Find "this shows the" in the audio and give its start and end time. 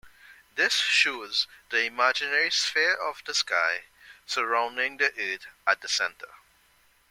0.55-1.83